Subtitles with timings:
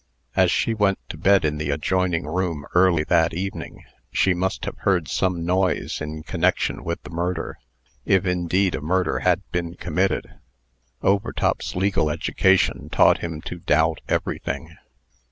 [0.35, 4.79] As she went to bed in the adjoining room early that evening, she must have
[4.79, 7.59] heard some noise in connection with the murder
[8.03, 10.39] if, indeed, a murder had been committed.
[11.03, 14.75] Overtop's legal education taught him to doubt everything.